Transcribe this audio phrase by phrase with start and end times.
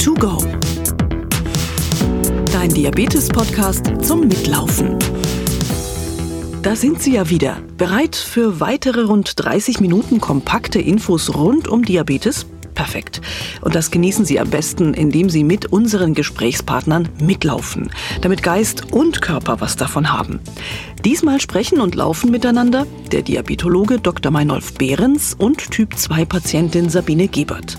[0.00, 0.38] to go.
[2.52, 4.98] Dein Diabetes-Podcast zum Mitlaufen.
[6.62, 11.84] Da sind Sie ja wieder, bereit für weitere rund 30 Minuten kompakte Infos rund um
[11.84, 12.46] Diabetes?
[12.80, 13.20] Perfekt.
[13.60, 17.90] Und das genießen Sie am besten, indem Sie mit unseren Gesprächspartnern mitlaufen,
[18.22, 20.40] damit Geist und Körper was davon haben.
[21.04, 24.32] Diesmal sprechen und laufen miteinander der Diabetologe Dr.
[24.32, 27.76] Meinolf Behrens und Typ-2-Patientin Sabine Gebert.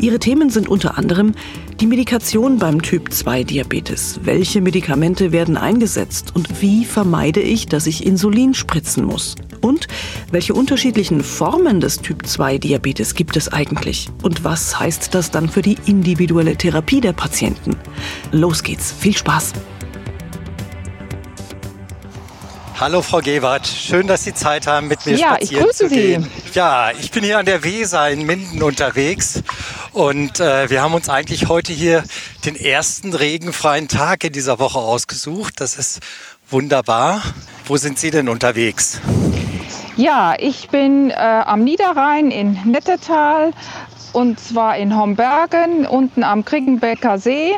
[0.00, 1.34] Ihre Themen sind unter anderem
[1.80, 4.20] die Medikation beim Typ-2-Diabetes.
[4.22, 9.34] Welche Medikamente werden eingesetzt und wie vermeide ich, dass ich Insulin spritzen muss?
[9.62, 9.88] Und
[10.30, 14.10] welche unterschiedlichen Formen des Typ-2-Diabetes gibt es eigentlich?
[14.22, 17.76] Und was heißt das dann für die individuelle Therapie der Patienten?
[18.30, 18.92] Los geht's.
[18.92, 19.54] Viel Spaß!
[22.80, 25.94] Hallo Frau Gewart, schön, dass Sie Zeit haben, mit mir ja, spazieren ich grüße zu
[25.94, 26.22] gehen.
[26.22, 26.58] Sie.
[26.58, 29.42] Ja, ich bin hier an der Weser in Minden unterwegs
[29.92, 32.04] und äh, wir haben uns eigentlich heute hier
[32.46, 35.60] den ersten regenfreien Tag in dieser Woche ausgesucht.
[35.60, 36.00] Das ist
[36.48, 37.20] wunderbar.
[37.66, 38.98] Wo sind Sie denn unterwegs?
[39.96, 43.52] Ja, ich bin äh, am Niederrhein in Nettetal
[44.14, 47.52] und zwar in Hombergen, unten am Kriegenbecker See.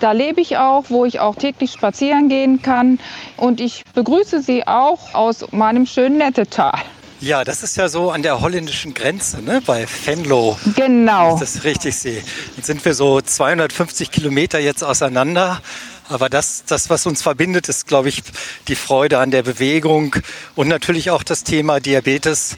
[0.00, 2.98] Da lebe ich auch, wo ich auch täglich spazieren gehen kann.
[3.36, 6.82] Und ich begrüße Sie auch aus meinem schönen Nettetal.
[7.20, 9.62] Ja, das ist ja so an der holländischen Grenze, ne?
[9.64, 10.58] bei Venlo.
[10.74, 11.38] Genau.
[11.38, 12.22] Das ist richtig sehe.
[12.56, 15.62] Jetzt sind wir so 250 Kilometer jetzt auseinander.
[16.08, 18.22] Aber das, das, was uns verbindet, ist, glaube ich,
[18.68, 20.14] die Freude an der Bewegung
[20.54, 22.56] und natürlich auch das Thema Diabetes.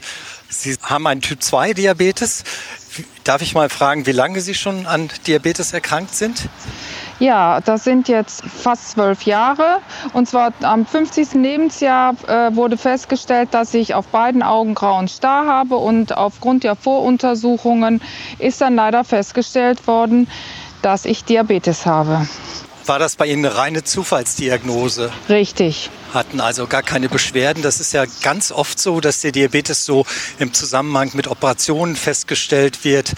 [0.49, 2.43] Sie haben einen Typ-2-Diabetes.
[3.23, 6.49] Darf ich mal fragen, wie lange Sie schon an Diabetes erkrankt sind?
[7.19, 9.79] Ja, das sind jetzt fast zwölf Jahre.
[10.13, 11.33] Und zwar am 50.
[11.33, 15.75] Lebensjahr äh, wurde festgestellt, dass ich auf beiden Augen grauen Star habe.
[15.75, 18.01] Und aufgrund der Voruntersuchungen
[18.37, 20.29] ist dann leider festgestellt worden,
[20.81, 22.25] dass ich Diabetes habe.
[22.85, 25.11] War das bei Ihnen eine reine Zufallsdiagnose?
[25.27, 25.91] Richtig.
[26.11, 27.61] Hatten also gar keine Beschwerden.
[27.61, 30.05] Das ist ja ganz oft so, dass der Diabetes so
[30.39, 33.13] im Zusammenhang mit Operationen festgestellt wird.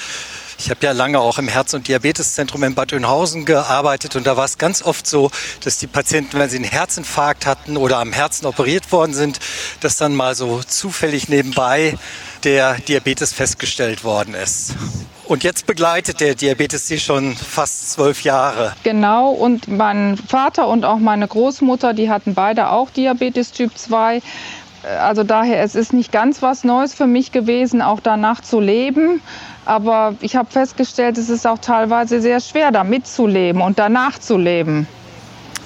[0.64, 4.38] Ich habe ja lange auch im Herz- und Diabeteszentrum in Bad Oeynhausen gearbeitet und da
[4.38, 5.32] war es ganz oft so,
[5.64, 9.40] dass die Patienten, wenn sie einen Herzinfarkt hatten oder am Herzen operiert worden sind,
[9.80, 11.98] dass dann mal so zufällig nebenbei
[12.44, 14.76] der Diabetes festgestellt worden ist.
[15.26, 18.74] Und jetzt begleitet der Diabetes Sie schon fast zwölf Jahre.
[18.84, 24.22] Genau, und mein Vater und auch meine Großmutter, die hatten beide auch Diabetes Typ 2.
[24.84, 29.22] Also daher, es ist nicht ganz was Neues für mich gewesen, auch danach zu leben.
[29.66, 34.18] Aber ich habe festgestellt, es ist auch teilweise sehr schwer, damit zu leben und danach
[34.18, 34.88] zu leben.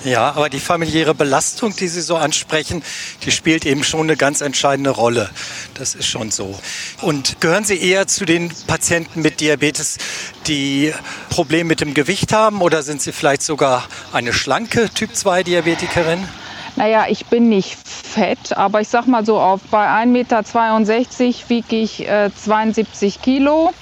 [0.03, 2.83] Ja, aber die familiäre Belastung, die Sie so ansprechen,
[3.23, 5.31] die spielt eben schon eine ganz entscheidende Rolle.
[5.73, 6.59] Das ist schon so.
[7.01, 9.97] Und gehören Sie eher zu den Patienten mit Diabetes,
[10.45, 10.93] die
[11.29, 16.27] Probleme mit dem Gewicht haben oder sind Sie vielleicht sogar eine schlanke Typ-2-Diabetikerin?
[16.75, 21.75] Naja, ich bin nicht fett, aber ich sag mal so, auf, bei 1,62 Meter wiege
[21.75, 23.73] ich äh, 72 Kilo.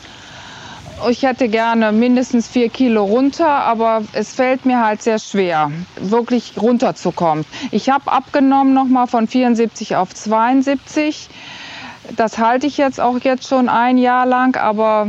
[1.10, 6.54] Ich hätte gerne mindestens vier Kilo runter, aber es fällt mir halt sehr schwer, wirklich
[6.56, 7.46] runterzukommen.
[7.72, 11.30] Ich habe abgenommen nochmal von 74 auf 72.
[12.16, 15.08] Das halte ich jetzt auch jetzt schon ein Jahr lang, aber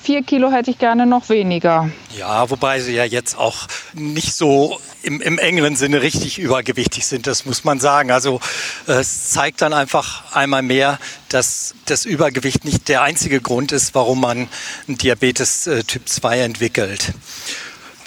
[0.00, 1.90] vier Kilo hätte ich gerne noch weniger.
[2.16, 7.26] Ja, wobei sie ja jetzt auch nicht so im, im engeren Sinne richtig übergewichtig sind,
[7.26, 8.10] das muss man sagen.
[8.10, 8.40] Also
[8.86, 10.98] es zeigt dann einfach einmal mehr,
[11.28, 14.48] dass das Übergewicht nicht der einzige Grund ist, warum man
[14.88, 17.12] einen Diabetes äh, Typ 2 entwickelt.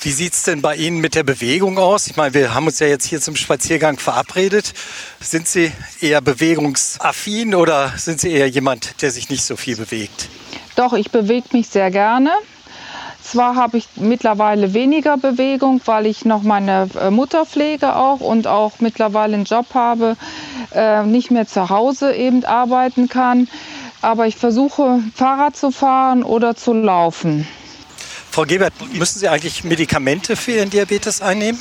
[0.01, 2.07] Wie sieht es denn bei Ihnen mit der Bewegung aus?
[2.07, 4.73] Ich meine, wir haben uns ja jetzt hier zum Spaziergang verabredet.
[5.19, 10.29] Sind Sie eher bewegungsaffin oder sind Sie eher jemand, der sich nicht so viel bewegt?
[10.75, 12.31] Doch, ich bewege mich sehr gerne.
[13.29, 18.47] Zwar habe ich mittlerweile weniger Bewegung, weil ich noch meine äh, Mutter pflege auch und
[18.47, 20.15] auch mittlerweile einen Job habe,
[20.73, 23.49] äh, nicht mehr zu Hause eben arbeiten kann.
[24.01, 27.45] Aber ich versuche Fahrrad zu fahren oder zu laufen.
[28.31, 31.59] Frau Gebert, müssen Sie eigentlich Medikamente für Ihren Diabetes einnehmen?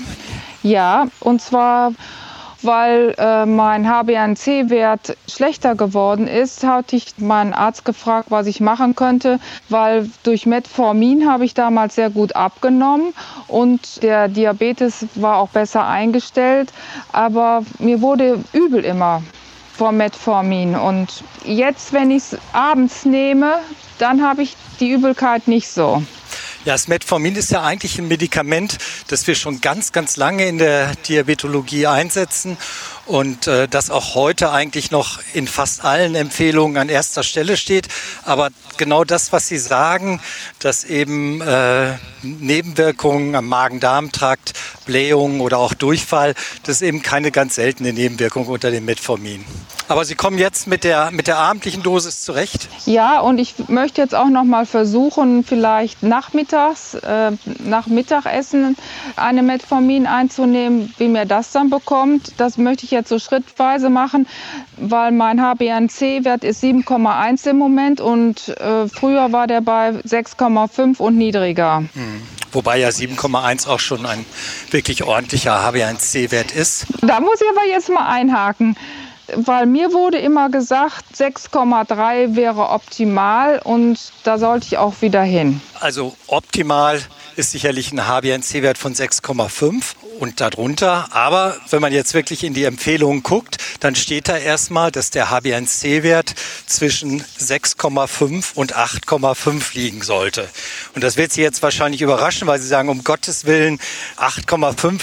[0.63, 1.93] Ja, und zwar
[2.63, 8.95] weil äh, mein HbA1c-Wert schlechter geworden ist, hatte ich meinen Arzt gefragt, was ich machen
[8.95, 9.39] könnte,
[9.69, 13.13] weil durch Metformin habe ich damals sehr gut abgenommen
[13.49, 16.73] und der Diabetes war auch besser eingestellt,
[17.13, 19.23] aber mir wurde übel immer
[19.77, 23.59] vom Metformin und jetzt, wenn ich es abends nehme,
[23.99, 26.03] dann habe ich die Übelkeit nicht so.
[26.67, 30.59] Ja, das Metformin ist ja eigentlich ein Medikament, das wir schon ganz, ganz lange in
[30.59, 32.59] der Diabetologie einsetzen
[33.07, 37.89] und äh, das auch heute eigentlich noch in fast allen Empfehlungen an erster Stelle steht.
[38.25, 40.21] Aber genau das, was Sie sagen,
[40.59, 44.53] dass eben äh, Nebenwirkungen am Magen-Darm-Trakt,
[44.85, 49.45] Blähungen oder auch Durchfall, das ist eben keine ganz seltene Nebenwirkung unter dem Metformin.
[49.89, 52.69] Aber Sie kommen jetzt mit der, mit der abendlichen Dosis zurecht?
[52.87, 58.77] Ja, und ich möchte jetzt auch noch mal versuchen, vielleicht nachmittags, äh, nach Mittagessen
[59.15, 60.93] eine Metformin einzunehmen.
[60.99, 64.27] Wie mir das dann bekommt, das möchte ich jetzt so schrittweise machen,
[64.77, 71.17] weil mein HbA1c-Wert ist 7,1 im Moment und äh, früher war der bei 6,5 und
[71.17, 71.85] niedriger.
[71.93, 72.23] Hm.
[72.53, 74.25] Wobei ja 7,1 auch schon ein
[74.71, 76.87] wirklich ordentlicher HbA1c-Wert ist.
[77.03, 78.77] Da muss ich aber jetzt mal einhaken
[79.35, 85.61] weil mir wurde immer gesagt, 6,3 wäre optimal und da sollte ich auch wieder hin.
[85.81, 87.01] Also optimal
[87.37, 91.09] ist sicherlich ein HbA1c-Wert von 6,5 und darunter.
[91.15, 95.29] Aber wenn man jetzt wirklich in die Empfehlungen guckt, dann steht da erstmal, dass der
[95.29, 96.35] HbA1c-Wert
[96.67, 100.49] zwischen 6,5 und 8,5 liegen sollte.
[100.95, 103.79] Und das wird Sie jetzt wahrscheinlich überraschen, weil Sie sagen, um Gottes Willen
[104.17, 105.01] 8,5.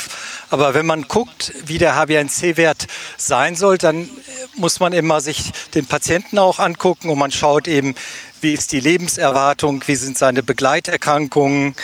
[0.49, 2.87] Aber wenn man guckt, wie der HbA1c-Wert
[3.17, 4.09] sein soll, dann
[4.55, 7.95] muss man immer sich den Patienten auch angucken und man schaut eben,
[8.41, 11.75] wie ist die Lebenserwartung, wie sind seine Begleiterkrankungen,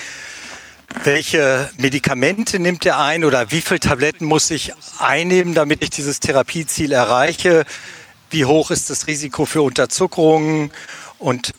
[1.04, 6.20] welche Medikamente nimmt er ein oder wie viele Tabletten muss ich einnehmen, damit ich dieses
[6.20, 7.66] Therapieziel erreiche?
[8.30, 10.72] Wie hoch ist das Risiko für Unterzuckerungen?
[11.18, 11.54] Und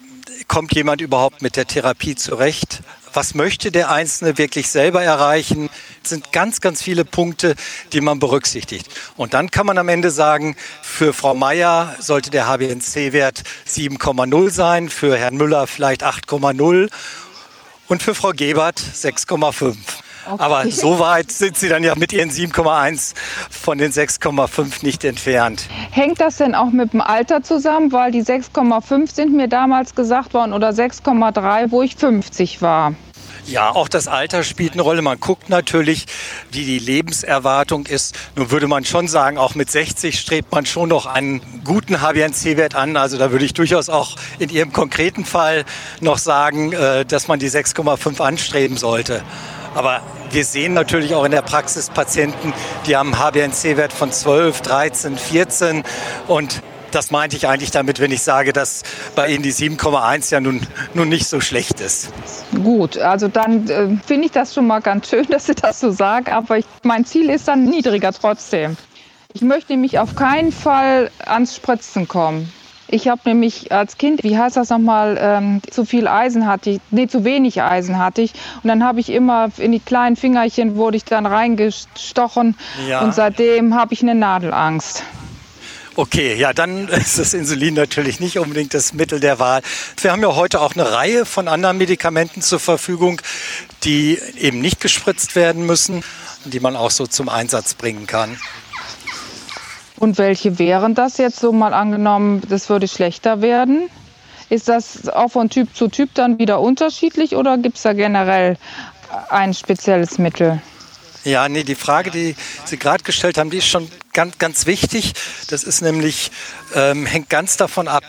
[0.48, 2.82] kommt jemand überhaupt mit der Therapie zurecht?
[3.12, 5.68] Was möchte der Einzelne wirklich selber erreichen?
[6.02, 7.54] Es sind ganz, ganz viele Punkte,
[7.92, 8.88] die man berücksichtigt.
[9.16, 14.88] Und dann kann man am Ende sagen, für Frau Meier sollte der HbA1c-Wert 7,0 sein,
[14.88, 16.88] für Herrn Müller vielleicht 8,0
[17.90, 19.74] und für Frau Gebert 6,5.
[20.26, 20.42] Okay.
[20.42, 23.14] Aber so weit sind Sie dann ja mit Ihren 7,1
[23.50, 25.66] von den 6,5 nicht entfernt.
[25.90, 27.90] Hängt das denn auch mit dem Alter zusammen?
[27.90, 32.94] Weil die 6,5 sind mir damals gesagt worden oder 6,3, wo ich 50 war.
[33.46, 35.02] Ja, auch das Alter spielt eine Rolle.
[35.02, 36.06] Man guckt natürlich,
[36.50, 38.16] wie die Lebenserwartung ist.
[38.36, 42.74] Nun würde man schon sagen, auch mit 60 strebt man schon noch einen guten HbA1c-Wert
[42.74, 42.96] an.
[42.96, 45.64] Also da würde ich durchaus auch in Ihrem konkreten Fall
[46.00, 49.22] noch sagen, äh, dass man die 6,5 anstreben sollte.
[49.74, 52.52] Aber wir sehen natürlich auch in der Praxis Patienten,
[52.86, 55.84] die haben einen HbA1c-Wert von 12, 13, 14
[56.26, 58.82] und das meinte ich eigentlich damit, wenn ich sage, dass
[59.14, 60.60] bei Ihnen die 7,1 ja nun,
[60.94, 62.10] nun nicht so schlecht ist.
[62.54, 65.90] Gut, also dann äh, finde ich das schon mal ganz schön, dass Sie das so
[65.90, 68.76] sagen, aber ich, mein Ziel ist dann niedriger trotzdem.
[69.32, 72.52] Ich möchte nämlich auf keinen Fall ans Spritzen kommen.
[72.92, 76.80] Ich habe nämlich als Kind, wie heißt das nochmal, ähm, zu viel Eisen hatte ich,
[76.90, 78.32] nee, zu wenig Eisen hatte ich.
[78.64, 82.56] Und dann habe ich immer in die kleinen Fingerchen wurde ich dann reingestochen.
[82.88, 83.02] Ja.
[83.02, 85.04] Und seitdem habe ich eine Nadelangst.
[86.00, 89.60] Okay, ja, dann ist das Insulin natürlich nicht unbedingt das Mittel der Wahl.
[90.00, 93.20] Wir haben ja heute auch eine Reihe von anderen Medikamenten zur Verfügung,
[93.84, 96.02] die eben nicht gespritzt werden müssen,
[96.46, 98.38] die man auch so zum Einsatz bringen kann.
[99.98, 103.90] Und welche wären das jetzt so mal angenommen, das würde schlechter werden?
[104.48, 108.56] Ist das auch von Typ zu Typ dann wieder unterschiedlich oder gibt es da generell
[109.28, 110.62] ein spezielles Mittel?
[111.24, 115.12] Ja, nee, die Frage, die Sie gerade gestellt haben, die ist schon ganz, ganz wichtig.
[115.48, 116.30] Das ist nämlich,
[116.74, 118.04] ähm, hängt ganz davon ab,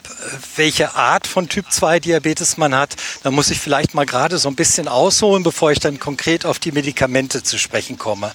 [0.55, 2.95] welche Art von Typ 2 Diabetes man hat.
[3.23, 6.59] Da muss ich vielleicht mal gerade so ein bisschen ausholen, bevor ich dann konkret auf
[6.59, 8.31] die Medikamente zu sprechen komme.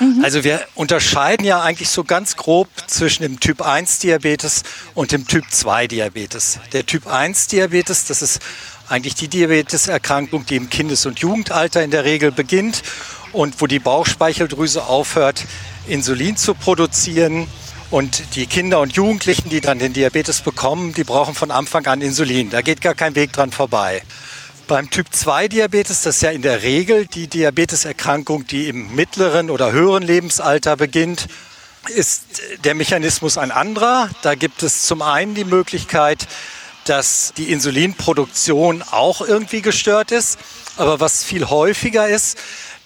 [0.00, 0.24] Mhm.
[0.24, 4.62] Also wir unterscheiden ja eigentlich so ganz grob zwischen dem Typ 1 Diabetes
[4.94, 6.60] und dem Typ 2 Diabetes.
[6.72, 8.40] Der Typ 1 Diabetes, das ist
[8.88, 12.82] eigentlich die Diabeteserkrankung, die im Kindes- und Jugendalter in der Regel beginnt
[13.32, 15.44] und wo die Bauchspeicheldrüse aufhört,
[15.88, 17.48] Insulin zu produzieren.
[17.90, 22.02] Und die Kinder und Jugendlichen, die dann den Diabetes bekommen, die brauchen von Anfang an
[22.02, 22.50] Insulin.
[22.50, 24.02] Da geht gar kein Weg dran vorbei.
[24.66, 29.48] Beim Typ 2 Diabetes, das ist ja in der Regel die Diabeteserkrankung, die im mittleren
[29.48, 31.28] oder höheren Lebensalter beginnt,
[31.88, 34.10] ist der Mechanismus ein anderer.
[34.20, 36.28] Da gibt es zum einen die Möglichkeit,
[36.84, 40.38] dass die Insulinproduktion auch irgendwie gestört ist.
[40.76, 42.36] Aber was viel häufiger ist,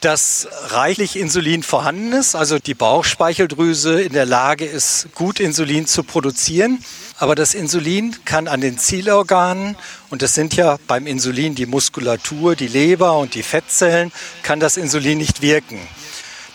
[0.03, 6.03] dass reichlich Insulin vorhanden ist, also die Bauchspeicheldrüse in der Lage ist, gut Insulin zu
[6.03, 6.85] produzieren.
[7.19, 9.77] Aber das Insulin kann an den Zielorganen,
[10.11, 14.11] und das sind ja beim Insulin die Muskulatur, die Leber und die Fettzellen,
[14.43, 15.79] kann das Insulin nicht wirken.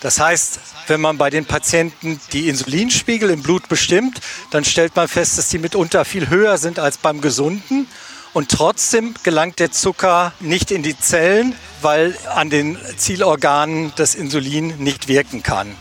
[0.00, 5.08] Das heißt, wenn man bei den Patienten die Insulinspiegel im Blut bestimmt, dann stellt man
[5.08, 7.88] fest, dass die mitunter viel höher sind als beim Gesunden.
[8.32, 14.78] Und trotzdem gelangt der Zucker nicht in die Zellen, weil an den Zielorganen das Insulin
[14.78, 15.74] nicht wirken kann.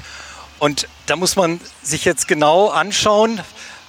[0.60, 3.42] Und da muss man sich jetzt genau anschauen,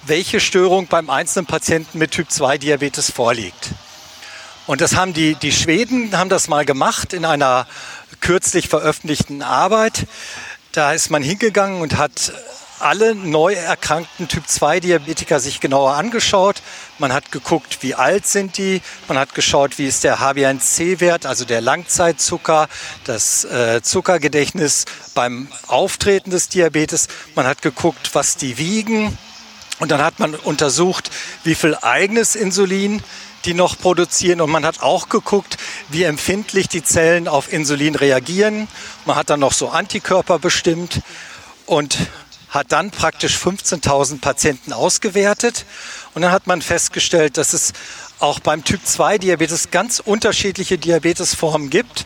[0.03, 3.69] welche Störung beim einzelnen Patienten mit Typ-2-Diabetes vorliegt.
[4.67, 7.65] Und das haben die, die Schweden haben das mal gemacht in einer
[8.21, 10.05] kürzlich veröffentlichten Arbeit.
[10.73, 12.33] Da ist man hingegangen und hat
[12.81, 16.61] alle neu erkrankten Typ-2-Diabetiker sich genauer angeschaut.
[16.97, 18.81] Man hat geguckt, wie alt sind die.
[19.07, 22.67] Man hat geschaut, wie ist der HbA1c-Wert, also der Langzeitzucker,
[23.05, 27.07] das äh, Zuckergedächtnis beim Auftreten des Diabetes.
[27.35, 29.17] Man hat geguckt, was die wiegen.
[29.79, 31.09] Und dann hat man untersucht,
[31.43, 33.01] wie viel eigenes Insulin
[33.45, 34.41] die noch produzieren.
[34.41, 35.57] Und man hat auch geguckt,
[35.89, 38.67] wie empfindlich die Zellen auf Insulin reagieren.
[39.05, 41.01] Man hat dann noch so Antikörper bestimmt.
[41.65, 41.97] Und
[42.49, 45.65] hat dann praktisch 15.000 Patienten ausgewertet
[46.13, 47.73] und dann hat man festgestellt, dass es
[48.19, 52.05] auch beim Typ 2 Diabetes ganz unterschiedliche Diabetesformen gibt.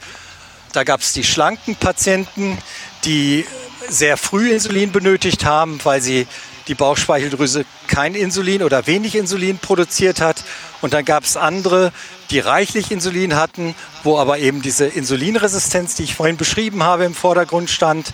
[0.73, 2.57] Da gab es die schlanken Patienten,
[3.05, 3.45] die
[3.89, 6.27] sehr früh Insulin benötigt haben, weil sie
[6.67, 10.43] die Bauchspeicheldrüse kein Insulin oder wenig Insulin produziert hat.
[10.81, 11.91] Und dann gab es andere,
[12.29, 17.15] die reichlich Insulin hatten, wo aber eben diese Insulinresistenz, die ich vorhin beschrieben habe, im
[17.15, 18.13] Vordergrund stand.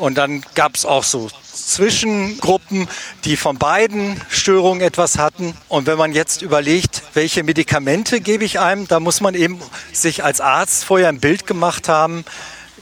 [0.00, 2.88] Und dann gab es auch so Zwischengruppen,
[3.24, 5.54] die von beiden Störungen etwas hatten.
[5.68, 9.60] Und wenn man jetzt überlegt, welche Medikamente gebe ich einem, da muss man eben
[9.92, 12.24] sich als Arzt vorher ein Bild gemacht haben,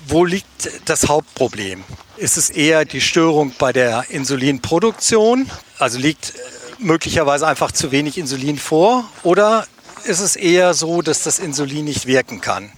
[0.06, 1.82] wo liegt das Hauptproblem?
[2.16, 5.50] Ist es eher die Störung bei der Insulinproduktion?
[5.78, 6.34] Also liegt
[6.78, 9.10] möglicherweise einfach zu wenig Insulin vor?
[9.24, 9.66] Oder
[10.04, 12.72] ist es eher so, dass das Insulin nicht wirken kann?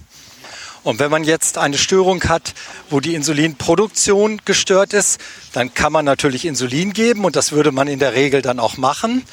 [0.83, 2.55] Und wenn man jetzt eine Störung hat,
[2.89, 5.21] wo die Insulinproduktion gestört ist,
[5.53, 8.77] dann kann man natürlich Insulin geben und das würde man in der Regel dann auch
[8.77, 9.23] machen.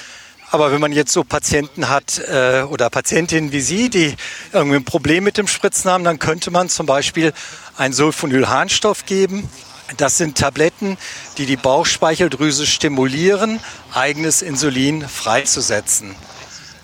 [0.50, 4.14] Aber wenn man jetzt so Patienten hat äh, oder Patientinnen wie Sie, die
[4.52, 7.32] irgendwie ein Problem mit dem Spritzen haben, dann könnte man zum Beispiel
[7.76, 9.48] einen Sulfonylharnstoff geben.
[9.96, 10.98] Das sind Tabletten,
[11.38, 13.60] die die Bauchspeicheldrüse stimulieren,
[13.94, 16.14] eigenes Insulin freizusetzen.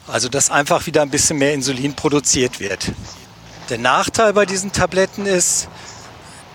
[0.06, 2.92] Also dass einfach wieder ein bisschen mehr Insulin produziert wird.
[3.70, 5.68] Der Nachteil bei diesen Tabletten ist,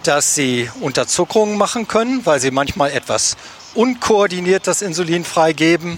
[0.03, 3.35] dass sie Unterzuckerungen machen können, weil sie manchmal etwas
[3.73, 5.97] unkoordiniert das Insulin freigeben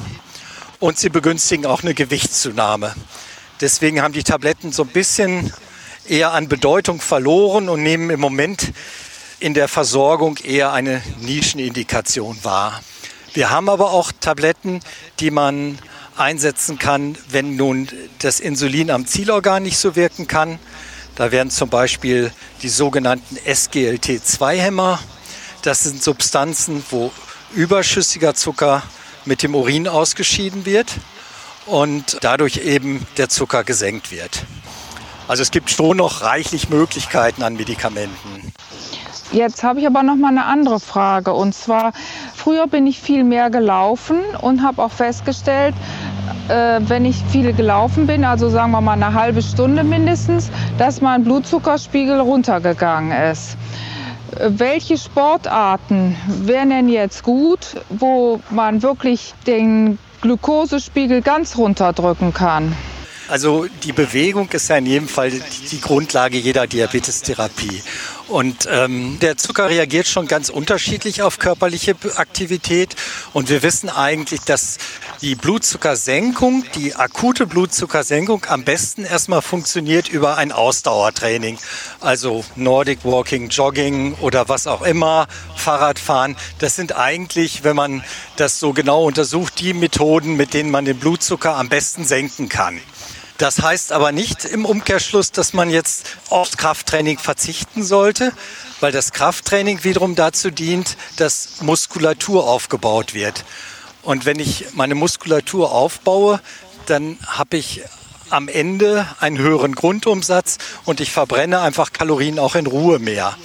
[0.80, 2.96] und sie begünstigen auch eine Gewichtszunahme.
[3.60, 5.52] Deswegen haben die Tabletten so ein bisschen
[6.08, 8.72] eher an Bedeutung verloren und nehmen im Moment
[9.42, 12.82] in der Versorgung eher eine Nischenindikation wahr.
[13.34, 14.80] Wir haben aber auch Tabletten,
[15.20, 15.78] die man
[16.16, 17.90] einsetzen kann, wenn nun
[18.20, 20.58] das Insulin am Zielorgan nicht so wirken kann.
[21.22, 22.32] Da werden zum Beispiel
[22.64, 24.98] die sogenannten SGLT2-Hämmer.
[25.62, 27.12] Das sind Substanzen, wo
[27.54, 28.82] überschüssiger Zucker
[29.26, 30.96] mit dem Urin ausgeschieden wird
[31.68, 34.46] und dadurch eben der Zucker gesenkt wird.
[35.28, 38.52] Also es gibt schon noch reichlich Möglichkeiten an Medikamenten.
[39.32, 41.94] Jetzt habe ich aber noch mal eine andere Frage und zwar
[42.36, 45.76] früher bin ich viel mehr gelaufen und habe auch festgestellt,
[46.48, 51.24] wenn ich viel gelaufen bin, also sagen wir mal eine halbe Stunde mindestens, dass mein
[51.24, 53.58] Blutzuckerspiegel runtergegangen ist.
[54.38, 62.76] Äh, welche Sportarten wären denn jetzt gut, wo man wirklich den Glukosespiegel ganz runterdrücken kann?
[63.28, 67.82] Also die Bewegung ist ja in jedem Fall die Grundlage jeder Diabetestherapie.
[68.28, 72.94] Und ähm, der Zucker reagiert schon ganz unterschiedlich auf körperliche Aktivität.
[73.32, 74.80] Und wir wissen eigentlich, dass
[75.22, 81.60] die Blutzuckersenkung, die akute Blutzuckersenkung am besten erstmal funktioniert über ein Ausdauertraining.
[82.00, 86.36] Also Nordic Walking, Jogging oder was auch immer, Fahrradfahren.
[86.58, 88.04] Das sind eigentlich, wenn man
[88.38, 92.82] das so genau untersucht, die Methoden, mit denen man den Blutzucker am besten senken kann.
[93.38, 98.34] Das heißt aber nicht im Umkehrschluss, dass man jetzt auf Krafttraining verzichten sollte,
[98.80, 103.44] weil das Krafttraining wiederum dazu dient, dass Muskulatur aufgebaut wird.
[104.04, 106.40] Und wenn ich meine Muskulatur aufbaue,
[106.86, 107.82] dann habe ich
[108.30, 113.36] am Ende einen höheren Grundumsatz und ich verbrenne einfach Kalorien auch in Ruhe mehr.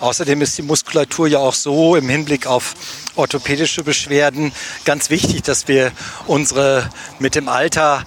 [0.00, 2.74] Außerdem ist die Muskulatur ja auch so im Hinblick auf
[3.16, 4.52] orthopädische Beschwerden
[4.86, 5.92] ganz wichtig, dass wir
[6.26, 6.88] unsere
[7.18, 8.04] mit dem Alter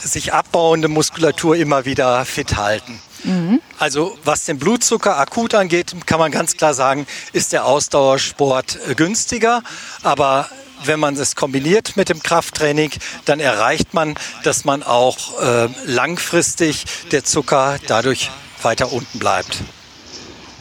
[0.00, 3.00] sich abbauende Muskulatur immer wieder fit halten.
[3.22, 3.60] Mhm.
[3.78, 8.94] Also was den Blutzucker akut angeht, kann man ganz klar sagen, ist der Ausdauersport äh,
[8.94, 9.62] günstiger.
[10.02, 10.48] Aber
[10.84, 12.90] wenn man es kombiniert mit dem Krafttraining,
[13.24, 18.30] dann erreicht man, dass man auch äh, langfristig der Zucker dadurch
[18.62, 19.58] weiter unten bleibt.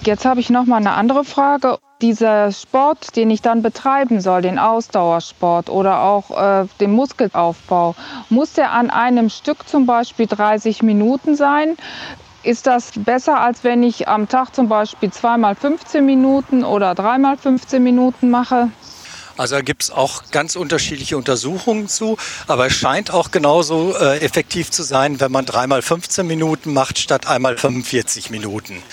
[0.03, 1.77] Jetzt habe ich noch mal eine andere Frage.
[2.01, 7.95] Dieser Sport, den ich dann betreiben soll, den Ausdauersport oder auch äh, den Muskelaufbau,
[8.29, 11.75] muss der an einem Stück zum Beispiel 30 Minuten sein?
[12.41, 17.35] Ist das besser, als wenn ich am Tag zum Beispiel zweimal 15 Minuten oder dreimal
[17.35, 18.69] 15 Minuten mache?
[19.39, 22.17] Also da gibt es auch ganz unterschiedliche Untersuchungen zu,
[22.47, 26.99] aber es scheint auch genauso äh, effektiv zu sein, wenn man dreimal 15 Minuten macht
[26.99, 28.83] statt einmal 45 Minuten.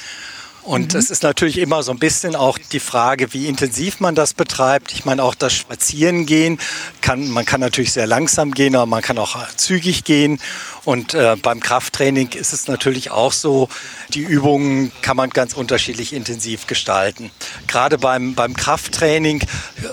[0.66, 0.98] Und mhm.
[0.98, 4.92] es ist natürlich immer so ein bisschen auch die Frage, wie intensiv man das betreibt.
[4.92, 6.58] Ich meine, auch das Spazierengehen
[7.00, 10.40] kann, man kann natürlich sehr langsam gehen, aber man kann auch zügig gehen.
[10.84, 13.68] Und äh, beim Krafttraining ist es natürlich auch so,
[14.10, 17.30] die Übungen kann man ganz unterschiedlich intensiv gestalten.
[17.68, 19.42] Gerade beim, beim Krafttraining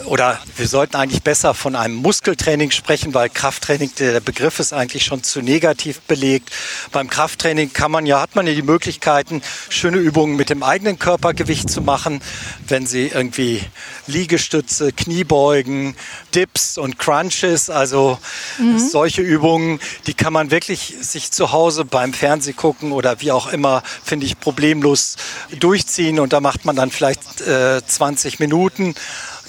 [0.06, 5.06] oder wir sollten eigentlich besser von einem Muskeltraining sprechen, weil Krafttraining, der Begriff ist eigentlich
[5.06, 6.52] schon zu negativ belegt.
[6.92, 11.00] Beim Krafttraining kann man ja, hat man ja die Möglichkeiten, schöne Übungen mit dem eigenen
[11.00, 12.22] Körpergewicht zu machen,
[12.68, 13.62] wenn sie irgendwie
[14.08, 15.96] Liegestütze, Kniebeugen,
[16.34, 18.18] Dips und Crunches, also
[18.58, 18.80] mhm.
[18.80, 23.48] solche Übungen, die kann man wirklich sich zu Hause beim Fernseh gucken oder wie auch
[23.48, 25.16] immer, finde ich, problemlos
[25.60, 28.96] durchziehen und da macht man dann vielleicht äh, 20 Minuten,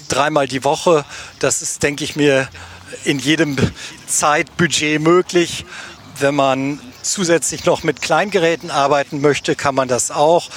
[0.07, 1.05] dreimal die Woche.
[1.39, 2.47] Das ist, denke ich mir,
[3.03, 3.55] in jedem
[4.07, 5.65] Zeitbudget möglich.
[6.19, 10.49] Wenn man zusätzlich noch mit Kleingeräten arbeiten möchte, kann man das auch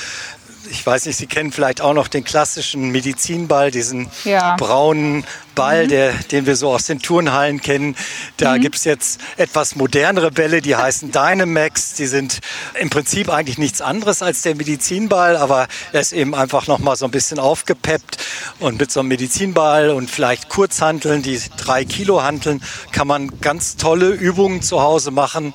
[0.71, 4.57] ich weiß nicht, Sie kennen vielleicht auch noch den klassischen Medizinball, diesen ja.
[4.57, 5.89] braunen Ball, mhm.
[5.89, 7.97] der, den wir so aus den Turnhallen kennen.
[8.37, 8.61] Da mhm.
[8.61, 11.95] gibt es jetzt etwas modernere Bälle, die heißen Dynamax.
[11.95, 12.39] Die sind
[12.79, 17.07] im Prinzip eigentlich nichts anderes als der Medizinball, aber er ist eben einfach nochmal so
[17.07, 18.19] ein bisschen aufgepeppt.
[18.61, 23.77] Und mit so einem Medizinball und vielleicht Kurzhanteln, die drei Kilo hanteln, kann man ganz
[23.77, 25.55] tolle Übungen zu Hause machen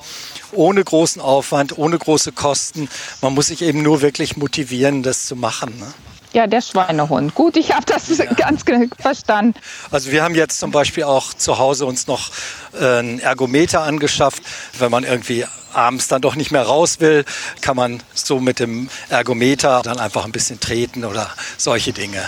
[0.54, 2.88] ohne großen Aufwand, ohne große Kosten.
[3.20, 5.78] Man muss sich eben nur wirklich motivieren, das zu machen.
[5.78, 5.92] Ne?
[6.34, 7.36] Ja, der Schweinehund.
[7.36, 8.24] Gut, ich habe das ja.
[8.34, 8.64] ganz
[8.98, 9.58] verstanden.
[9.92, 12.30] Also wir haben jetzt zum Beispiel auch zu Hause uns noch
[12.72, 14.42] äh, einen Ergometer angeschafft.
[14.76, 17.24] Wenn man irgendwie abends dann doch nicht mehr raus will,
[17.60, 22.22] kann man so mit dem Ergometer dann einfach ein bisschen treten oder solche Dinge.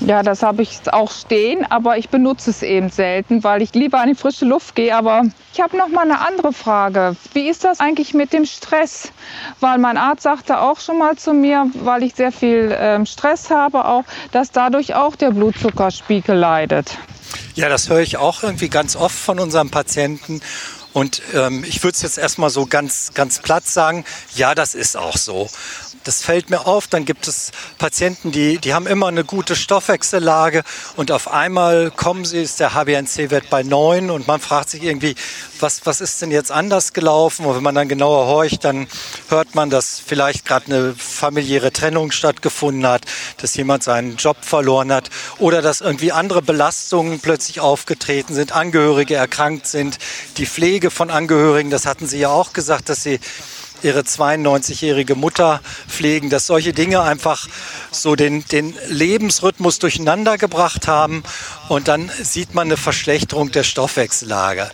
[0.00, 4.00] Ja, das habe ich auch stehen, aber ich benutze es eben selten, weil ich lieber
[4.00, 4.96] an die frische Luft gehe.
[4.96, 7.16] Aber ich habe noch mal eine andere Frage.
[7.34, 9.12] Wie ist das eigentlich mit dem Stress?
[9.60, 13.50] Weil mein Arzt sagte auch schon mal zu mir, weil ich sehr viel ähm, Stress
[13.50, 16.96] habe, auch, dass dadurch auch der Blutzuckerspiegel leidet.
[17.54, 20.40] Ja, das höre ich auch irgendwie ganz oft von unseren Patienten.
[20.92, 24.96] Und ähm, ich würde es jetzt erstmal so ganz, ganz platt sagen, ja, das ist
[24.96, 25.48] auch so.
[26.04, 26.86] Das fällt mir auf.
[26.86, 30.62] Dann gibt es Patienten, die, die haben immer eine gute Stoffwechsellage
[30.96, 35.14] und auf einmal kommen sie, ist der HbA1c-Wert bei 9 und man fragt sich irgendwie,
[35.60, 37.44] was, was ist denn jetzt anders gelaufen?
[37.44, 38.86] Und wenn man dann genauer horcht, dann
[39.28, 43.02] hört man, dass vielleicht gerade eine familiäre Trennung stattgefunden hat,
[43.38, 49.16] dass jemand seinen Job verloren hat oder dass irgendwie andere Belastungen plötzlich aufgetreten sind, Angehörige
[49.16, 49.98] erkrankt sind,
[50.38, 53.20] die Pflege von Angehörigen, das hatten Sie ja auch gesagt, dass Sie
[53.82, 57.48] ihre 92-jährige Mutter pflegen, dass solche Dinge einfach
[57.90, 61.22] so den, den Lebensrhythmus durcheinander gebracht haben
[61.68, 64.70] und dann sieht man eine Verschlechterung der Stoffwechsellage.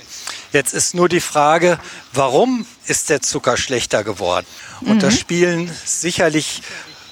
[0.53, 1.79] Jetzt ist nur die Frage,
[2.13, 4.47] warum ist der Zucker schlechter geworden?
[4.81, 5.01] Und mhm.
[5.01, 6.63] da spielen sicherlich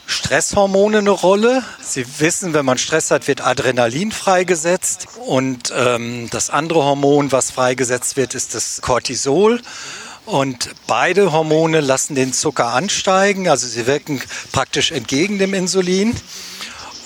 [0.07, 1.62] Stresshormone eine Rolle.
[1.80, 5.09] Sie wissen, wenn man Stress hat, wird Adrenalin freigesetzt.
[5.26, 9.61] Und ähm, das andere Hormon, was freigesetzt wird, ist das Cortisol.
[10.26, 16.16] Und beide Hormone lassen den Zucker ansteigen, also sie wirken praktisch entgegen dem Insulin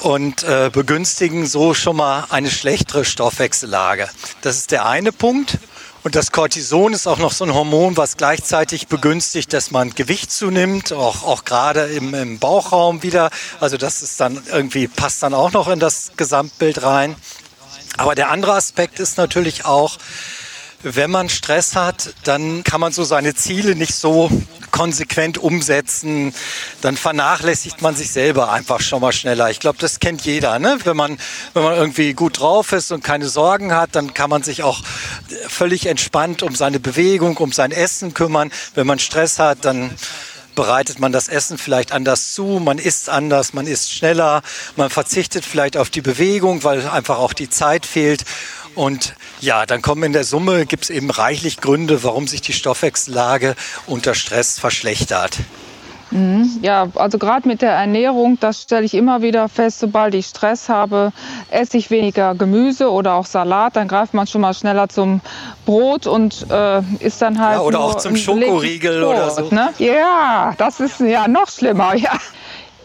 [0.03, 4.09] und äh, begünstigen so schon mal eine schlechtere Stoffwechsellage.
[4.43, 5.59] Das ist der eine Punkt.
[6.05, 10.31] Und das Cortison ist auch noch so ein Hormon, was gleichzeitig begünstigt, dass man Gewicht
[10.31, 13.31] zunimmt, auch, auch gerade im, im Bauchraum wieder.
[13.59, 17.17] Also das ist dann irgendwie, passt dann auch noch in das Gesamtbild rein.
[17.97, 19.99] Aber der andere Aspekt ist natürlich auch,
[20.83, 24.31] wenn man Stress hat, dann kann man so seine Ziele nicht so
[24.71, 26.33] konsequent umsetzen.
[26.83, 29.51] Dann vernachlässigt man sich selber einfach schon mal schneller.
[29.51, 30.59] Ich glaube, das kennt jeder.
[30.59, 30.79] Ne?
[30.85, 31.19] Wenn, man,
[31.55, 34.83] wenn man irgendwie gut drauf ist und keine Sorgen hat, dann kann man sich auch
[35.49, 38.53] völlig entspannt um seine Bewegung, um sein Essen kümmern.
[38.75, 39.91] Wenn man Stress hat, dann
[40.55, 44.43] bereitet man das Essen vielleicht anders zu, man isst anders, man isst schneller,
[44.75, 48.25] man verzichtet vielleicht auf die Bewegung, weil einfach auch die Zeit fehlt.
[48.79, 52.53] Und ja, dann kommen in der Summe, gibt es eben reichlich Gründe, warum sich die
[52.53, 53.57] Stoffwechsellage
[53.89, 55.39] unter Stress verschlechtert.
[56.13, 56.61] Mhm.
[56.63, 60.69] Ja, also gerade mit der Ernährung, das stelle ich immer wieder fest, sobald ich Stress
[60.69, 61.13] habe,
[61.51, 65.23] esse ich weniger Gemüse oder auch Salat, dann greift man schon mal schneller zum
[65.67, 67.57] Brot und äh, ist dann halt.
[67.57, 69.49] Ja, oder auch zum Schokoriegel oder so.
[69.51, 69.71] Ne?
[69.79, 72.13] Ja, das ist ja noch schlimmer, ja.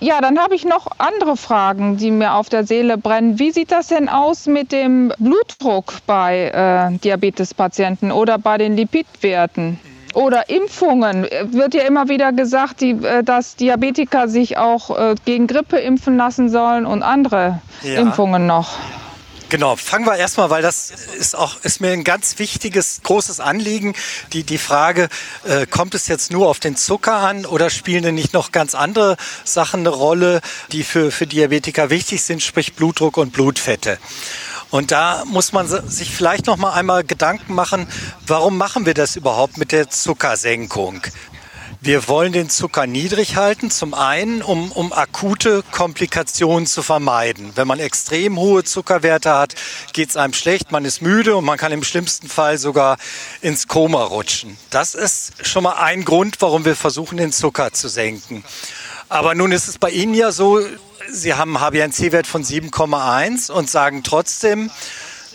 [0.03, 3.39] Ja, dann habe ich noch andere Fragen, die mir auf der Seele brennen.
[3.39, 9.79] Wie sieht das denn aus mit dem Blutdruck bei äh, Diabetespatienten oder bei den Lipidwerten?
[10.13, 11.25] Oder Impfungen.
[11.45, 16.17] Wird ja immer wieder gesagt, die, äh, dass Diabetiker sich auch äh, gegen Grippe impfen
[16.17, 18.01] lassen sollen und andere ja.
[18.01, 18.71] Impfungen noch.
[19.53, 23.93] Genau, fangen wir erstmal, weil das ist auch ist mir ein ganz wichtiges, großes Anliegen.
[24.31, 25.09] Die, die Frage,
[25.43, 28.73] äh, kommt es jetzt nur auf den Zucker an oder spielen denn nicht noch ganz
[28.73, 33.99] andere Sachen eine Rolle, die für, für Diabetiker wichtig sind, sprich Blutdruck und Blutfette?
[34.71, 37.85] Und da muss man sich vielleicht noch mal einmal Gedanken machen,
[38.25, 41.03] warum machen wir das überhaupt mit der Zuckersenkung?
[41.85, 47.51] Wir wollen den Zucker niedrig halten, zum einen, um, um akute Komplikationen zu vermeiden.
[47.55, 49.55] Wenn man extrem hohe Zuckerwerte hat,
[49.91, 52.95] geht es einem schlecht, man ist müde und man kann im schlimmsten Fall sogar
[53.41, 54.55] ins Koma rutschen.
[54.69, 58.45] Das ist schon mal ein Grund, warum wir versuchen, den Zucker zu senken.
[59.09, 60.61] Aber nun ist es bei Ihnen ja so,
[61.11, 64.71] Sie haben einen HbA1c-Wert von 7,1 und sagen trotzdem,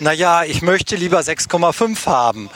[0.00, 2.48] naja, ich möchte lieber 6,5 haben.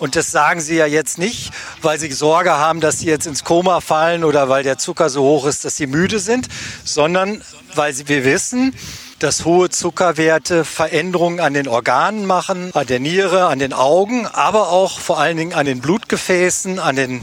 [0.00, 3.44] Und das sagen sie ja jetzt nicht, weil sie Sorge haben, dass sie jetzt ins
[3.44, 6.48] Koma fallen oder weil der Zucker so hoch ist, dass sie müde sind,
[6.84, 7.42] sondern
[7.74, 8.74] weil sie, wir wissen,
[9.18, 14.70] dass hohe Zuckerwerte Veränderungen an den Organen machen, an der Niere, an den Augen, aber
[14.70, 17.22] auch vor allen Dingen an den Blutgefäßen, an den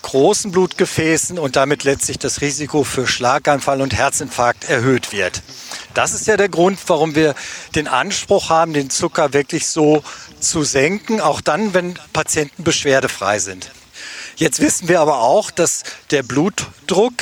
[0.00, 5.42] großen Blutgefäßen und damit letztlich das Risiko für Schlaganfall und Herzinfarkt erhöht wird.
[5.94, 7.34] Das ist ja der Grund, warum wir
[7.74, 10.02] den Anspruch haben, den Zucker wirklich so
[10.44, 13.70] zu senken, auch dann, wenn Patienten beschwerdefrei sind.
[14.36, 17.14] Jetzt wissen wir aber auch, dass der Blutdruck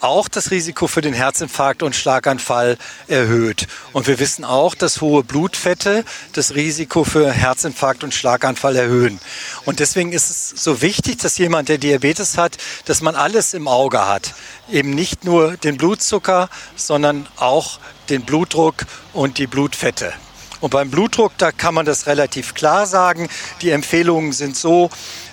[0.00, 2.76] auch das Risiko für den Herzinfarkt und Schlaganfall
[3.08, 3.66] erhöht.
[3.92, 9.18] Und wir wissen auch, dass hohe Blutfette das Risiko für Herzinfarkt und Schlaganfall erhöhen.
[9.64, 13.66] Und deswegen ist es so wichtig, dass jemand, der Diabetes hat, dass man alles im
[13.66, 14.34] Auge hat.
[14.70, 20.12] Eben nicht nur den Blutzucker, sondern auch den Blutdruck und die Blutfette.
[20.60, 23.28] Und beim Blutdruck, da kann man das relativ klar sagen.
[23.62, 24.90] Die Empfehlungen sind so,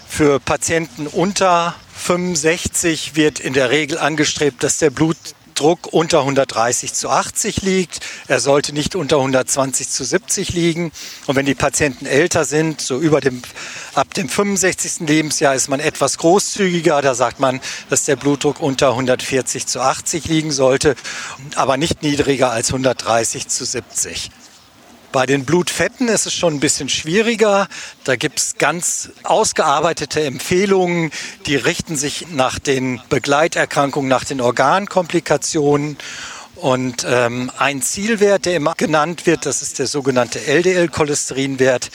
[0.07, 7.09] für Patienten unter 65 wird in der Regel angestrebt, dass der Blutdruck unter 130 zu
[7.09, 7.99] 80 liegt.
[8.27, 10.91] Er sollte nicht unter 120 zu 70 liegen.
[11.25, 13.41] Und wenn die Patienten älter sind, so über dem,
[13.93, 15.07] ab dem 65.
[15.07, 17.01] Lebensjahr ist man etwas großzügiger.
[17.01, 17.59] Da sagt man,
[17.89, 20.95] dass der Blutdruck unter 140 zu 80 liegen sollte,
[21.55, 24.29] aber nicht niedriger als 130 zu 70.
[25.15, 27.69] Bei den Blutfetten ist es schon ein bisschen schwieriger.
[28.03, 31.09] Da gibt es ganz ausgearbeitete Empfehlungen,
[31.45, 35.97] die richten sich nach den Begleiterkrankungen, nach den Organkomplikationen.
[36.57, 41.91] Und ähm, ein Zielwert, der immer genannt wird, das ist der sogenannte LDL-Cholesterinwert.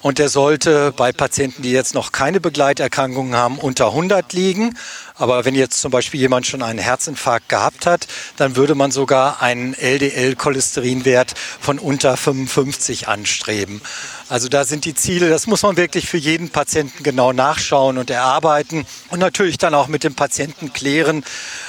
[0.00, 4.76] Und der sollte bei Patienten, die jetzt noch keine Begleiterkrankungen haben, unter 100 liegen.
[5.22, 8.08] Aber wenn jetzt zum Beispiel jemand schon einen Herzinfarkt gehabt hat,
[8.38, 13.82] dann würde man sogar einen LDL-Cholesterinwert von unter 55 anstreben.
[14.28, 18.10] Also da sind die Ziele, das muss man wirklich für jeden Patienten genau nachschauen und
[18.10, 21.22] erarbeiten und natürlich dann auch mit dem Patienten klären,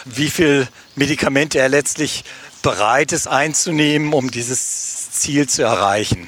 [0.06, 2.24] wie viel Medikamente er letztlich
[2.64, 6.28] bereit ist einzunehmen, um dieses Ziel zu erreichen.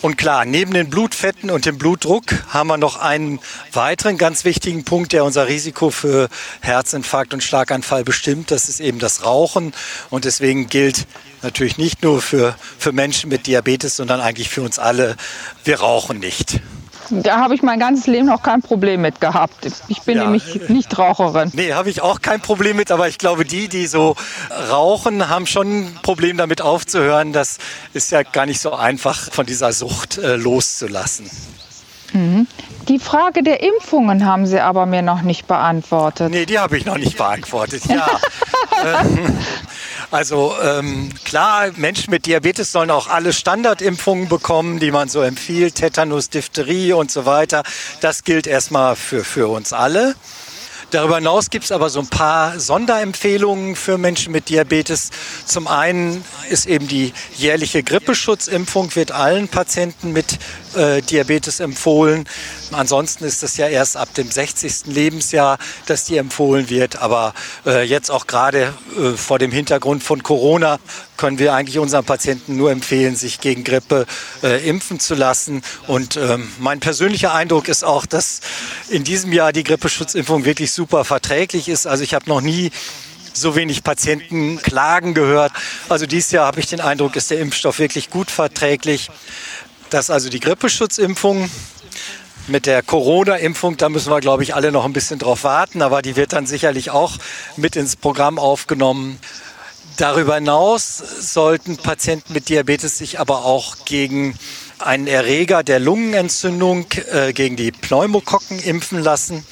[0.00, 3.40] Und klar, neben den Blutfetten und dem Blutdruck haben wir noch einen
[3.72, 6.28] weiteren ganz wichtigen Punkt, der unser Risiko für
[6.60, 8.52] Herzinfarkt und Schlaganfall bestimmt.
[8.52, 9.72] Das ist eben das Rauchen.
[10.08, 11.06] Und deswegen gilt
[11.42, 15.16] natürlich nicht nur für, für Menschen mit Diabetes, sondern eigentlich für uns alle,
[15.64, 16.60] wir rauchen nicht.
[17.10, 19.66] Da habe ich mein ganzes Leben noch kein Problem mit gehabt.
[19.88, 20.24] Ich bin ja.
[20.24, 21.50] nämlich nicht Raucherin.
[21.54, 24.16] Nee, habe ich auch kein Problem mit, aber ich glaube, die, die so
[24.70, 27.32] rauchen, haben schon ein Problem damit aufzuhören.
[27.32, 27.58] Das
[27.92, 31.30] ist ja gar nicht so einfach, von dieser Sucht äh, loszulassen.
[32.12, 32.46] Mhm.
[32.88, 36.30] Die Frage der Impfungen haben Sie aber mir noch nicht beantwortet.
[36.30, 37.82] Nee, die habe ich noch nicht beantwortet.
[37.86, 38.06] Ja.
[40.10, 45.74] Also ähm, klar, Menschen mit Diabetes sollen auch alle Standardimpfungen bekommen, die man so empfiehlt,
[45.74, 47.62] Tetanus, Diphtherie und so weiter.
[48.00, 50.14] Das gilt erstmal für, für uns alle.
[50.90, 55.10] Darüber hinaus gibt es aber so ein paar Sonderempfehlungen für Menschen mit Diabetes.
[55.44, 60.38] Zum einen ist eben die jährliche Grippeschutzimpfung, wird allen Patienten mit
[60.74, 62.26] äh, Diabetes empfohlen.
[62.72, 64.86] Ansonsten ist es ja erst ab dem 60.
[64.86, 67.02] Lebensjahr, dass die empfohlen wird.
[67.02, 67.34] Aber
[67.66, 70.78] äh, jetzt auch gerade äh, vor dem Hintergrund von Corona
[71.18, 74.06] können wir eigentlich unseren Patienten nur empfehlen, sich gegen Grippe
[74.42, 75.62] äh, impfen zu lassen.
[75.86, 78.40] Und ähm, mein persönlicher Eindruck ist auch, dass
[78.88, 81.86] in diesem Jahr die Grippeschutzimpfung wirklich super verträglich ist.
[81.86, 82.70] Also ich habe noch nie
[83.34, 85.52] so wenig Patienten klagen gehört.
[85.88, 89.10] Also dieses Jahr habe ich den Eindruck, ist der Impfstoff wirklich gut verträglich.
[89.90, 91.50] Das ist also die Grippeschutzimpfung.
[92.46, 96.00] Mit der Corona-Impfung, da müssen wir, glaube ich, alle noch ein bisschen drauf warten, aber
[96.00, 97.18] die wird dann sicherlich auch
[97.58, 99.18] mit ins Programm aufgenommen.
[99.98, 104.38] Darüber hinaus sollten Patienten mit Diabetes sich aber auch gegen
[104.78, 109.44] einen Erreger der Lungenentzündung, äh, gegen die Pneumokokken impfen lassen.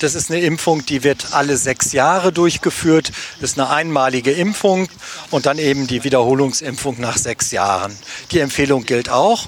[0.00, 3.12] Das ist eine Impfung, die wird alle sechs Jahre durchgeführt.
[3.40, 4.88] Das ist eine einmalige Impfung
[5.30, 7.96] und dann eben die Wiederholungsimpfung nach sechs Jahren.
[8.32, 9.46] Die Empfehlung gilt auch.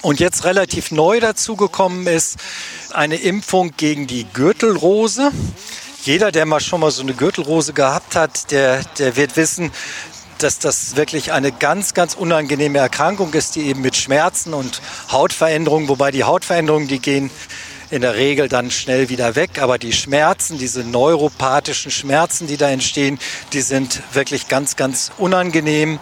[0.00, 2.36] Und jetzt relativ neu dazugekommen ist
[2.92, 5.30] eine Impfung gegen die Gürtelrose.
[6.04, 9.70] Jeder, der mal schon mal so eine Gürtelrose gehabt hat, der, der wird wissen,
[10.38, 15.86] dass das wirklich eine ganz, ganz unangenehme Erkrankung ist, die eben mit Schmerzen und Hautveränderungen,
[15.88, 17.30] wobei die Hautveränderungen, die gehen
[17.90, 19.60] in der Regel dann schnell wieder weg.
[19.60, 23.20] Aber die Schmerzen, diese neuropathischen Schmerzen, die da entstehen,
[23.52, 26.00] die sind wirklich ganz, ganz unangenehm.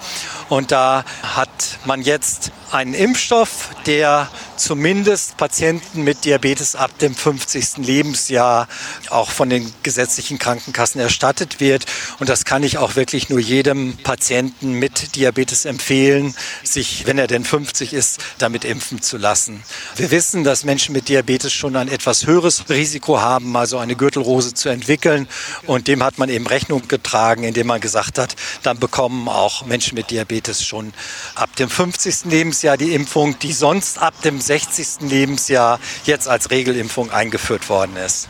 [0.51, 7.79] Und da hat man jetzt einen Impfstoff, der zumindest Patienten mit Diabetes ab dem 50.
[7.79, 8.69] Lebensjahr
[9.11, 11.87] auch von den gesetzlichen Krankenkassen erstattet wird.
[12.19, 16.35] Und das kann ich auch wirklich nur jedem Patienten mit Diabetes empfehlen,
[16.65, 19.63] sich, wenn er denn 50 ist, damit impfen zu lassen.
[19.97, 24.53] Wir wissen, dass Menschen mit Diabetes schon ein etwas höheres Risiko haben, also eine Gürtelrose
[24.53, 25.29] zu entwickeln.
[25.67, 28.35] Und dem hat man eben Rechnung getragen, indem man gesagt hat,
[28.65, 30.93] dann bekommen auch Menschen mit Diabetes schon
[31.35, 32.25] ab dem 50.
[32.25, 35.09] Lebensjahr die Impfung, die sonst ab dem 60.
[35.09, 38.29] Lebensjahr jetzt als Regelimpfung eingeführt worden ist.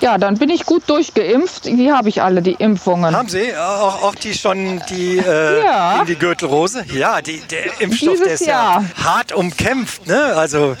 [0.00, 1.66] Ja, dann bin ich gut durchgeimpft.
[1.66, 3.14] Die habe ich alle, die Impfungen.
[3.14, 6.04] Haben Sie auch, auch die schon die, äh, ja.
[6.06, 6.84] die Gürtelrose?
[6.94, 8.82] Ja, die, der Impfstoff Dieses der ist Jahr.
[8.96, 10.06] ja hart umkämpft.
[10.06, 10.18] Ne?
[10.36, 10.76] Also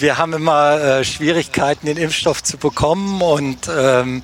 [0.00, 4.22] wir haben immer äh, Schwierigkeiten, den Impfstoff zu bekommen und ähm,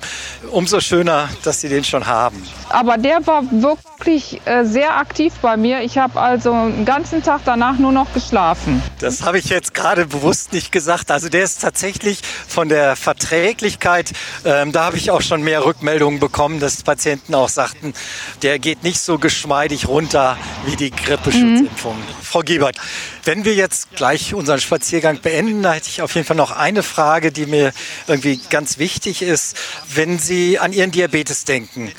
[0.51, 2.41] umso schöner, dass Sie den schon haben.
[2.69, 5.81] Aber der war wirklich äh, sehr aktiv bei mir.
[5.81, 8.81] Ich habe also den ganzen Tag danach nur noch geschlafen.
[8.99, 11.11] Das habe ich jetzt gerade bewusst nicht gesagt.
[11.11, 14.13] Also der ist tatsächlich von der Verträglichkeit,
[14.45, 17.93] ähm, da habe ich auch schon mehr Rückmeldungen bekommen, dass Patienten auch sagten,
[18.41, 21.97] der geht nicht so geschmeidig runter wie die Grippeschutzimpfung.
[21.97, 22.23] Mhm.
[22.23, 22.77] Frau Giebert,
[23.23, 26.83] wenn wir jetzt gleich unseren Spaziergang beenden, da hätte ich auf jeden Fall noch eine
[26.83, 27.73] Frage, die mir
[28.07, 29.57] irgendwie ganz wichtig ist.
[29.91, 31.91] Wenn Sie an Ihren Diabetes denken,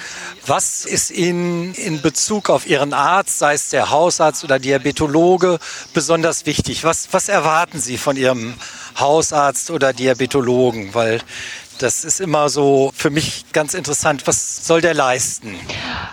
[0.47, 5.59] was ist Ihnen in Bezug auf Ihren Arzt, sei es der Hausarzt oder Diabetologe,
[5.93, 6.85] besonders wichtig?
[6.85, 8.55] Was, was erwarten Sie von Ihrem
[9.01, 10.95] Hausarzt oder Diabetologen?
[10.95, 11.21] Weil
[11.79, 14.29] das ist immer so für mich ganz interessant.
[14.29, 15.57] Was soll der leisten?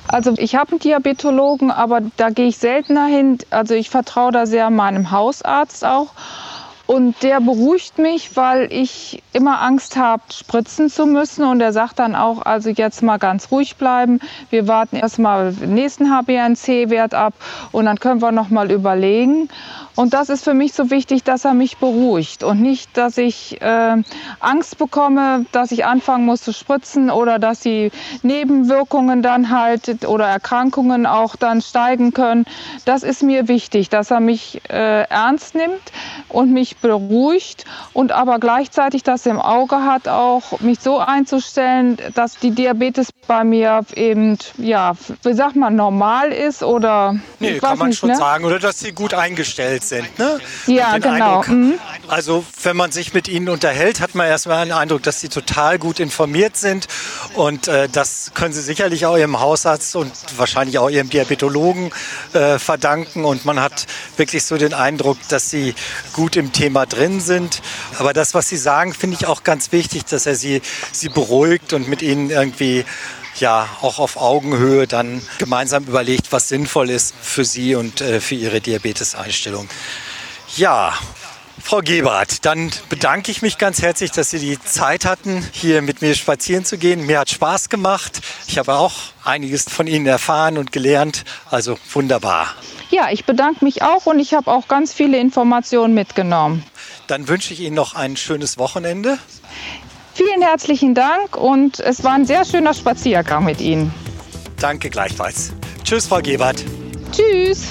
[0.07, 3.37] Also ich habe einen Diabetologen, aber da gehe ich seltener hin.
[3.51, 6.07] Also ich vertraue da sehr meinem Hausarzt auch.
[6.85, 11.45] Und der beruhigt mich, weil ich immer Angst habe, spritzen zu müssen.
[11.45, 14.19] Und er sagt dann auch, also jetzt mal ganz ruhig bleiben.
[14.49, 17.33] Wir warten erstmal den nächsten HbA1c-Wert ab
[17.71, 19.47] und dann können wir noch mal überlegen.
[19.95, 23.61] Und das ist für mich so wichtig, dass er mich beruhigt und nicht, dass ich
[23.61, 24.01] äh,
[24.39, 27.91] Angst bekomme, dass ich anfangen muss zu spritzen oder dass die
[28.23, 32.45] Nebenwirkungen dann halt oder Erkrankungen auch dann steigen können.
[32.85, 35.91] Das ist mir wichtig, dass er mich äh, ernst nimmt
[36.27, 42.37] und mich beruhigt und aber gleichzeitig das im Auge hat, auch mich so einzustellen, dass
[42.37, 47.15] die Diabetes bei mir eben, ja, wie sagt man, normal ist oder.
[47.39, 48.17] Nee, kann man nicht, schon ne?
[48.17, 50.17] sagen, oder dass sie gut eingestellt sind.
[50.19, 50.39] Ne?
[50.67, 51.39] Ja, genau.
[51.39, 51.79] Eindruck, mhm.
[52.07, 55.79] Also, wenn man sich mit ihnen unterhält, hat man erstmal den Eindruck, dass sie total
[55.79, 56.87] gut informiert sind.
[57.35, 61.91] Und äh, das können sie sicherlich auch ihrem Hausarzt und wahrscheinlich auch ihrem Diabetologen
[62.33, 63.25] äh, verdanken.
[63.25, 63.85] Und man hat
[64.17, 65.75] wirklich so den Eindruck, dass sie
[66.13, 67.61] gut im Thema drin sind.
[67.99, 71.73] Aber das, was sie sagen, finde ich auch ganz wichtig, dass er sie, sie beruhigt
[71.73, 72.85] und mit ihnen irgendwie
[73.39, 78.35] ja auch auf Augenhöhe dann gemeinsam überlegt, was sinnvoll ist für Sie und äh, für
[78.35, 79.67] Ihre Diabeteseinstellung.
[80.55, 80.93] Ja,
[81.65, 86.01] Frau Gebhardt, dann bedanke ich mich ganz herzlich, dass Sie die Zeit hatten, hier mit
[86.01, 87.05] mir spazieren zu gehen.
[87.05, 88.21] Mir hat Spaß gemacht.
[88.47, 91.23] Ich habe auch einiges von Ihnen erfahren und gelernt.
[91.49, 92.53] Also wunderbar.
[92.91, 96.63] Ja, ich bedanke mich auch und ich habe auch ganz viele Informationen mitgenommen.
[97.07, 99.17] Dann wünsche ich Ihnen noch ein schönes Wochenende.
[100.13, 103.93] Vielen herzlichen Dank und es war ein sehr schöner Spaziergang mit Ihnen.
[104.57, 105.53] Danke gleichfalls.
[105.83, 106.63] Tschüss, Frau Gebhardt.
[107.13, 107.69] Tschüss.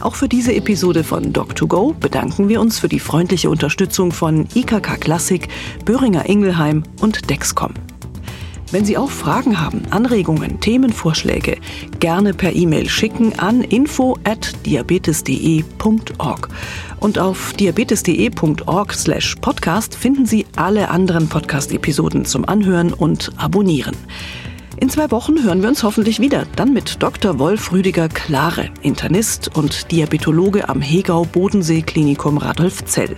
[0.00, 5.00] Auch für diese Episode von Doc2Go bedanken wir uns für die freundliche Unterstützung von IKK
[5.00, 5.48] Klassik,
[5.84, 7.74] Böhringer Ingelheim und Dexcom.
[8.72, 11.58] Wenn Sie auch Fragen haben, Anregungen, Themenvorschläge,
[12.00, 16.48] gerne per E-Mail schicken an info@diabetes.de.org.
[16.98, 23.94] Und auf diabetes.de.org/podcast finden Sie alle anderen Podcast-Episoden zum Anhören und Abonnieren.
[24.78, 27.38] In zwei Wochen hören wir uns hoffentlich wieder, dann mit Dr.
[27.38, 33.16] Wolf Rüdiger Klare, Internist und Diabetologe am Hegau Bodensee Klinikum Radolfzell.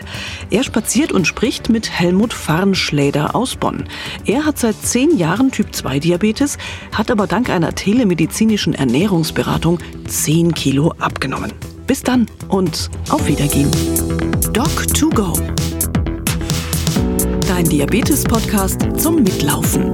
[0.51, 3.89] Er spaziert und spricht mit Helmut Farnschläder aus Bonn.
[4.25, 6.59] Er hat seit zehn Jahren Typ 2 Diabetes,
[6.93, 11.53] hat aber dank einer telemedizinischen Ernährungsberatung 10 Kilo abgenommen.
[11.89, 13.71] Bis dann und auf Wiedergehen.
[14.53, 15.43] Doc2Go.
[17.49, 19.93] Dein Diabetes-Podcast zum Mitlaufen.